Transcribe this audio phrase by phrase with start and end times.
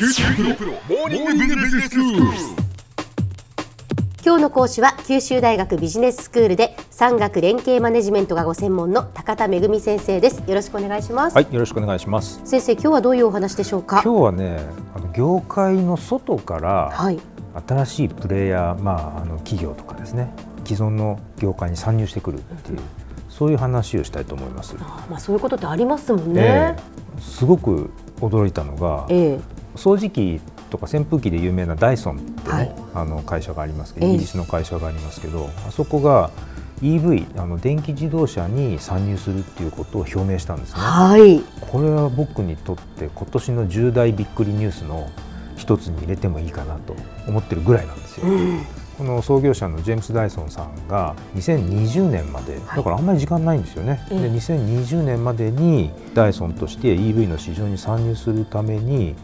[0.00, 2.22] 九州大学モーニングビジネススクール。
[4.24, 10.42] 今日の講師は九州大学ビジネススクールで産学連携マネジメントがご専門の高田恵先生です。
[10.46, 12.40] よろしくお願いします、はい、よろしくお願いします。
[12.46, 14.00] 先生今日はどういうお話でしょうか？
[14.02, 14.60] 今日はね、
[14.94, 17.20] あの業界の外からはい。
[17.68, 20.32] 新しいプレイヤー、まああの企業とかですね、
[20.64, 22.78] 既存の業界に参入してくるっていう、
[23.28, 24.74] そういう話をしたいと思います。
[24.80, 26.40] あまあそういうことってありますもんね。
[26.40, 26.74] え
[27.18, 27.20] え。
[27.20, 27.90] すごく
[28.22, 30.40] 驚いたのが、ええ掃除機
[30.70, 32.74] とか扇風機で有名なダイソンってね、はい。
[32.94, 34.12] あの会社がありますけど、ええ。
[34.12, 36.30] イギリスの会社がありますけど、あそこが
[36.82, 40.80] EV あの電気自動車に参入するっていうことを表明したんですね。
[40.80, 41.40] はい。
[41.60, 45.08] これは僕にとって今年の重大びっくりニュースの
[45.56, 46.96] 一つに入れてもいいかなと
[47.28, 48.26] 思ってるぐらいなんですよ。
[48.26, 48.64] うん。
[48.96, 54.20] この創業者のジェームス・ダイソンさんが2020年まで、だからあんまり時間ないんですよね、ええ。
[54.20, 59.14] で2020年までにダイソンとして EV の市場に参入するために、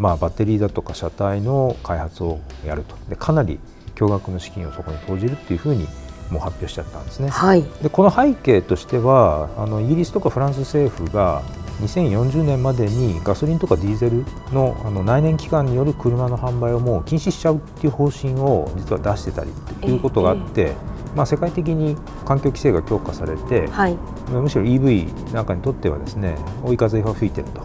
[0.00, 3.60] まあ、バッテリーだとか車体の開発をやるとでかなり
[3.94, 5.86] 巨額の資金をそこに投じるっていうふうに
[6.30, 7.28] もう発表しちゃったんですね。
[7.28, 11.42] はいでこの背景としてはあのイギリスとかフランス政府が
[11.82, 20.72] 2040年までにガソリンとかディーゼルのあの内燃機関による車の販売をもう禁止しちゃうっていう方針を実は出してたりっていうことがあって、
[21.14, 23.96] まあ、世界的に環境規制が強化されて、はい
[24.30, 27.62] むしろ EV なんかにとってはですね追い風が吹いてると、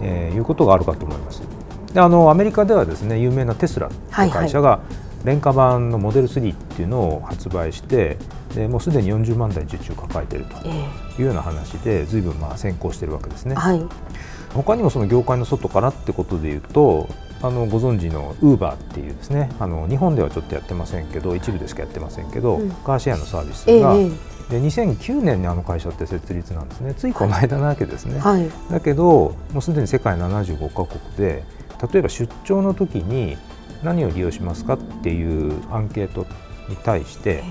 [0.00, 1.42] えーいうことがあるかと思います。
[1.94, 4.80] であのアメリカではですね有名なテスラはいの会社が
[5.24, 8.18] 廉価版のモデル3っていうのを発売して
[8.54, 10.68] でもうすでに40万台受注を抱えているとえ
[11.20, 13.52] いうような話で随分まあ先行しているわけですね。
[13.52, 13.58] え。
[13.58, 13.82] はい。
[14.52, 17.08] 他にもその業界の外からってことでいうと
[17.42, 22.70] あのご存知のウーバーっていうですねあの日本ではちょっとやってませんけど一部でしかやってませんけど、うん。
[22.70, 24.08] カーシェアのサービスええが、え。
[24.50, 26.92] で2009年にあの会社って設立なんですね。
[26.94, 28.50] ついこの間なわけですね、えはい。
[28.70, 31.44] だけどもうすでに世界75カ国で
[31.92, 33.36] 例えば出張の時に
[33.82, 36.26] 何を利用しますかっていうアンケート
[36.68, 37.42] に対して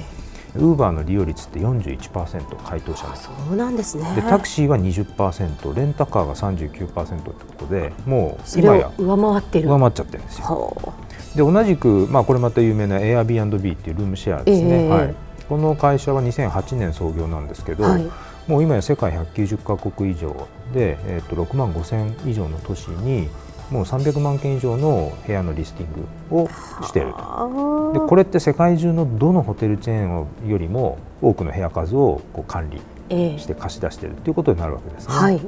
[0.56, 3.16] ウーバーの利用率って41%回答者。
[3.16, 4.16] そうなんですね。
[4.16, 9.68] でタクシーは20%レンタカーが39%ってことでもう今や上回ってる。
[9.68, 10.46] 上回っちゃってるんですよ。
[10.46, 10.94] は
[11.36, 14.90] で同じく、まあ、これまた有名な Airbnb っていうルームシェアですね、ええ。
[14.90, 15.16] はい、
[15.50, 18.08] この会社は2008年創業なんですけど、あはい。
[18.48, 23.30] もう今や世界190カ国以上で、えー、と6万5千以上の都市に
[23.72, 26.50] もう300万件以上の部屋のリスティングを
[26.84, 27.18] していると。
[27.20, 27.92] あ。
[27.94, 33.40] でこれって世界中のどのホテルチェーンよりも多くの部屋数をこう管理ええ。
[33.40, 35.14] して貸し出しているということになるわけですね。
[35.14, 35.42] はい。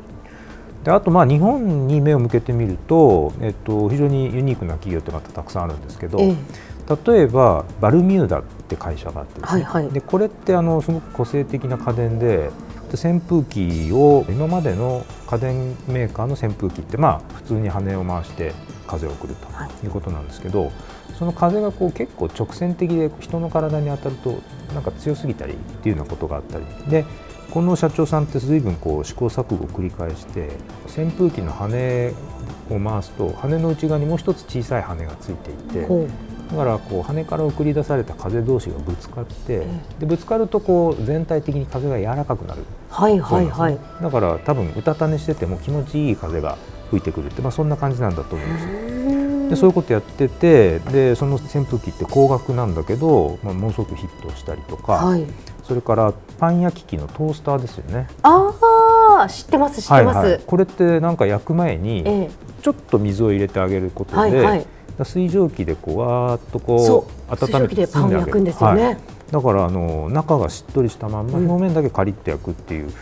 [0.84, 6.36] であとまあ日本に目を向けてみると、えっと、非常にユニークな企業ってまたたくさんあるんですけど、ええ。
[7.14, 9.92] 例えばバルミューダって会社があってですね、はいはい。
[9.92, 12.52] でこれってあのすごく個性的な家電で
[12.91, 18.53] で扇風機を今までの家電メーカーの扇風機ってまあ普通に羽を回して
[18.88, 19.85] 風を送るとはい。
[19.85, 20.72] いうことなんですけど、
[21.18, 24.40] その風がこう結構直線的で人の体に当たると
[24.73, 26.66] なんか強すぎたりっていうようなことがあったり。
[26.88, 27.06] で
[27.51, 30.50] この社長さんって随分こう試行錯誤を繰り返して
[30.85, 32.12] 扇風機の羽
[32.69, 35.88] を回すと羽の内側にもう一つ小さい羽がついていて
[36.52, 39.68] だからこう羽から送り出された風同士がぶつかってえ
[40.00, 42.62] でぶつかるとこう全体的に風が柔らかくなる。
[42.90, 43.74] はいはいはい。
[43.74, 43.80] ね。
[44.02, 46.58] だから多分うたた寝してても気持ちいい風が
[46.90, 49.50] 吹いてくるって、まあ、そんな感じなんだと思うんですよ。
[49.50, 55.26] でそういうことやっててでその扇風機って高額なんだけど、まあ、ものすごくヒットしたりとか、はい。
[55.64, 58.08] それからパン焼き器のトースターですよね。
[58.22, 58.54] あ
[59.24, 62.30] あ知ってます知ってます、はいはい、これってなんか焼く前にえ
[62.62, 64.68] ちょっと水を入れてあげることで、えはいはい
[65.04, 68.98] 水蒸気でこうわーっとそこうう温めて水蒸気でパンを焼くんですよね、はい。
[69.32, 71.50] だからあの中がしっとりしたまんまうん。
[71.50, 72.94] 表面だけカリッと焼くっていう、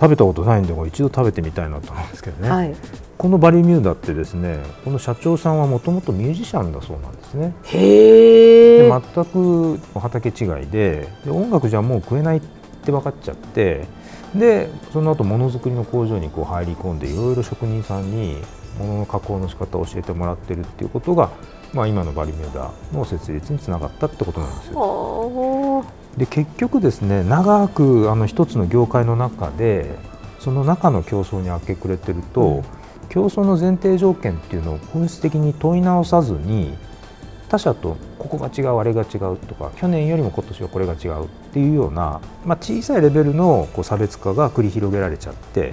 [0.00, 2.74] 食べたことないんで一度食べてみたいなと思うんですけどね、はい。
[3.18, 7.54] このバリミューダってですねこの社長さんはもともとミュージシャンだそうなんですね。
[7.64, 12.40] へえ、で全く畑違いでで音楽じゃもう食えないっ
[12.82, 13.86] て分かっちゃって
[14.34, 18.38] でその後ものづくりの工場にこう入り込んでいろいろ職人さんに
[18.78, 21.30] 物の加工の仕方を教えてもらってるっていうことが、
[21.72, 24.78] まあ、今のバリミューダの設立につながったってことなんですよ。
[24.78, 25.84] は
[26.16, 29.96] で結局ですね長くあの一つの業界の中で
[30.40, 32.64] その中の競争に明け暮れてると、うん
[33.10, 36.72] 競争の前提条件っていうのを本質的に問い直さずに
[37.48, 45.72] 他社とここが違うあれが違うとか去年よりも今年はこれが違うっていうような、まあ、小さいレベルのこう差別化が繰り広げられちゃって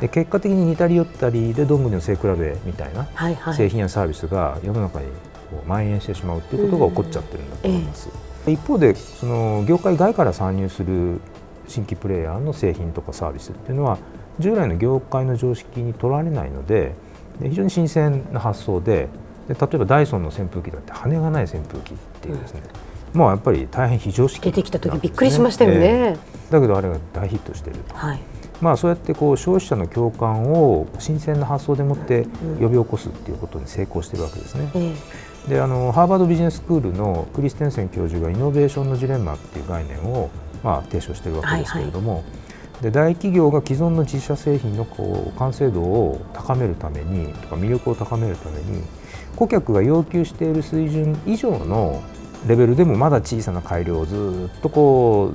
[0.00, 3.08] で結果的に似たり寄ったりでどんぐりの背比べみたいな
[3.54, 5.06] 製品やサービスが世の中に
[5.50, 8.10] こう蔓延してしまうっていうことが起こっちゃってるんだと思います。
[8.46, 11.20] 一方でその業界外から参入する
[11.68, 13.98] 新規プレイヤーの製品とかサービスっていうのは
[14.40, 16.94] 従来の業界の常識にとらわれないので
[17.40, 19.08] で非常に新鮮な発想で
[19.48, 22.62] で例えばダイソンの扇風機だって羽がない扇風機っていうですね、
[23.14, 28.20] うん、まあやっぱり大変非常識、ね、出てきた時びっくりしましたよね、えー、だけどあれが大ヒットしていると、はい、
[28.60, 32.26] まあそうやってこう消費者の共感を新鮮な発想でもって
[32.60, 34.70] 呼び起こすっていうことに成功しているわけですね。
[34.74, 34.94] うん
[35.48, 40.30] であのハーバードビジネススクールのクリステンセン教授がイノベーションのジレンマっていう概念を、
[40.62, 42.32] まあ、提唱しているわけですけれども、はいはい、
[42.82, 48.82] で大企業が既存の自社製品のこう完成度を高めるためにとか魅力を高めるために
[49.36, 52.02] 顧客が要求している水準以上の
[52.46, 55.32] レベルでもまだ小さな改良をずっとこ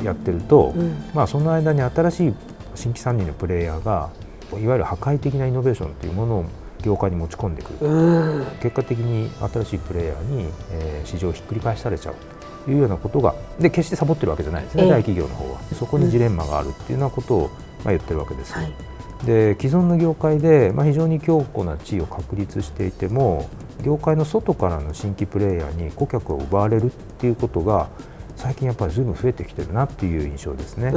[0.00, 2.34] うやってると、うん、まあ、その間に新しい
[2.74, 4.10] 新規参入のプレイヤーが
[4.52, 6.44] いわゆる破壊的なイノベーションというものを
[6.82, 12.14] 業界に持ち込んでくる、うん、結果的に新しいプレイヤーに、えー、市場をひっくり返されちゃう。
[12.14, 12.37] と
[12.70, 15.60] いうようなことがで決してサボってるわけじゃないですね、えー、大企業の方は。
[15.74, 17.50] そこにジレンマがあるっていうようなことを、
[17.84, 18.52] まあ、言ってるわけです。
[18.52, 18.72] はい。
[19.24, 23.48] で既存の業界で、まあ、非常に強固な地位を確立していても
[23.82, 27.88] 業界の外からの新規プレーヤーに顧客を奪われるっていうことが
[28.36, 30.92] 最近やっぱりずいぶん増えてきてるなっていう印象ですね。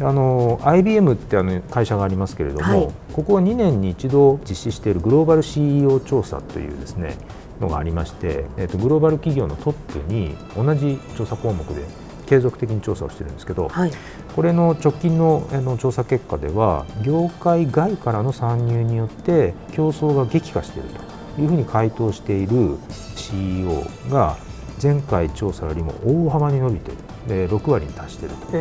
[0.00, 7.16] あの IBM ってあの会社がありますけれども、はい、ここは2年に一度実施しているグローバル CEO 調査というですね
[7.60, 11.84] のがありまして、えーとグローバル企業のトップに同じ調査項目で
[12.28, 13.90] 継続的に調査をしてるんですけど、はい、
[14.36, 20.88] これの直近のの調査結果では業界外からの参入によって競争が激化している
[21.36, 22.76] というふうに回答している
[23.16, 24.36] CEO が
[24.80, 28.52] 前回調査よりも大幅に伸びているで6割に達していると。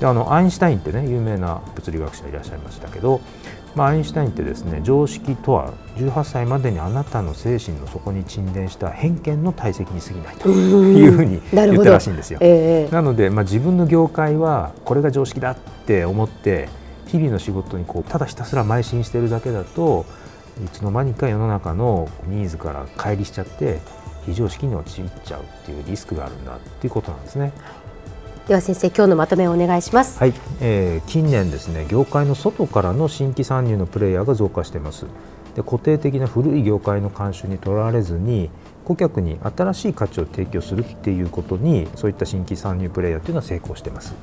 [0.00, 3.22] であのアインシュタインってね有名な物理学者いらっしゃいましたけど
[3.76, 12.38] まあ、アインシュタインってですね常識とは18歳までにあなたの精神の底に沈殿した偏見の体積に過ぎないというふうに言ったらしいんですよ。
[12.40, 15.56] えー、なので、まあ、自分の業界はこれが常識だっ
[15.86, 16.70] て思って
[17.06, 20.06] 日々の仕事にこうただひたすら邁進してるだけだと
[20.64, 23.80] いつの間にか世の中のニーズから乖離しちゃって
[24.24, 27.52] 非常識に陥っちゃうっていうリスクがあるんだっていうことなんですね。
[28.46, 30.20] では先生今日のまとめをお願いします。
[30.20, 35.06] はい、えー、近年ですね業界の外からの新規参入のプレイヤーが増加しています。
[35.56, 38.50] で固定的な古い業界の慣習にとらわれずに
[38.84, 44.14] 顧客に新しい価値を提供するっていうことにそういった新規参入プレイヤーというのは成功しています。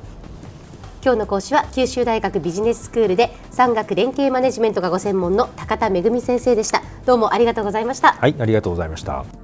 [1.04, 6.82] 今日の講師は九州大学ビジネススクールで産学連携マネジメントがご専門の高田仁先生でした。
[7.04, 8.14] どうもありがとうございました。
[8.14, 9.43] はいありがとうございました